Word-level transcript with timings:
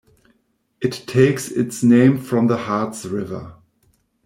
It 0.81 0.93
takes 1.05 1.51
its 1.51 1.83
name 1.83 2.17
from 2.19 2.47
the 2.47 2.57
Harts 2.57 3.05
River. 3.05 3.57